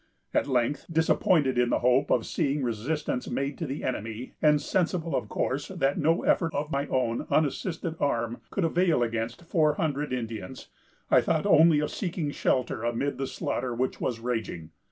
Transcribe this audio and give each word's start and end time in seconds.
"At 0.33 0.47
length, 0.47 0.87
disappointed 0.91 1.59
in 1.59 1.69
the 1.69 1.77
hope 1.77 2.09
of 2.09 2.25
seeing 2.25 2.63
resistance 2.63 3.29
made 3.29 3.55
to 3.59 3.67
the 3.67 3.83
enemy, 3.83 4.33
and 4.41 4.59
sensible, 4.59 5.15
of 5.15 5.29
course, 5.29 5.67
that 5.67 5.99
no 5.99 6.23
effort 6.23 6.55
of 6.55 6.71
my 6.71 6.87
own 6.87 7.27
unassisted 7.29 7.97
arm 7.99 8.41
could 8.49 8.63
avail 8.65 9.03
against 9.03 9.43
four 9.45 9.75
hundred 9.75 10.11
Indians, 10.11 10.69
I 11.11 11.21
thought 11.21 11.45
only 11.45 11.79
of 11.81 11.91
seeking 11.91 12.31
shelter 12.31 12.83
amid 12.83 13.19
the 13.19 13.27
slaughter 13.27 13.75
which 13.75 14.01
was 14.01 14.19
raging. 14.19 14.71